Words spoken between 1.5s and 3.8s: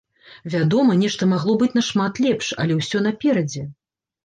быць нашмат лепш, але ўсё наперадзе!